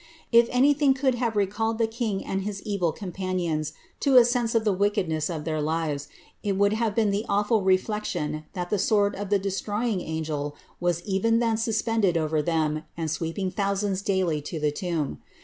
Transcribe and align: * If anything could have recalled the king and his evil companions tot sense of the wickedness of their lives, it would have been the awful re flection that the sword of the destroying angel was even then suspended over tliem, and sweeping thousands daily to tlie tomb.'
* 0.17 0.31
If 0.31 0.47
anything 0.49 0.95
could 0.95 1.13
have 1.21 1.35
recalled 1.35 1.77
the 1.77 1.85
king 1.85 2.25
and 2.25 2.41
his 2.41 2.63
evil 2.63 2.91
companions 2.91 3.73
tot 3.99 4.25
sense 4.25 4.55
of 4.55 4.65
the 4.65 4.73
wickedness 4.73 5.29
of 5.29 5.45
their 5.45 5.61
lives, 5.61 6.07
it 6.41 6.53
would 6.53 6.73
have 6.73 6.95
been 6.95 7.11
the 7.11 7.23
awful 7.29 7.61
re 7.61 7.77
flection 7.77 8.45
that 8.53 8.71
the 8.71 8.79
sword 8.79 9.13
of 9.15 9.29
the 9.29 9.37
destroying 9.37 10.01
angel 10.01 10.55
was 10.79 11.03
even 11.03 11.37
then 11.37 11.55
suspended 11.57 12.17
over 12.17 12.41
tliem, 12.41 12.83
and 12.97 13.11
sweeping 13.11 13.51
thousands 13.51 14.01
daily 14.01 14.41
to 14.41 14.59
tlie 14.59 14.73
tomb.' 14.73 15.19